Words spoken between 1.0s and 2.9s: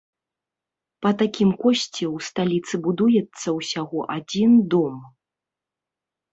Па такім кошце ў сталіцы